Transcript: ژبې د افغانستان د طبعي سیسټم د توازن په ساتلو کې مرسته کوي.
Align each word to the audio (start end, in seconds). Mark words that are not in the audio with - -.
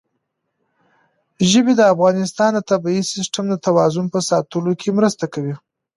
ژبې 1.49 1.73
د 1.77 1.81
افغانستان 1.93 2.51
د 2.55 2.59
طبعي 2.71 3.01
سیسټم 3.13 3.45
د 3.49 3.55
توازن 3.65 4.05
په 4.13 4.19
ساتلو 4.29 4.71
کې 4.81 4.89
مرسته 4.97 5.25
کوي. 5.33 5.55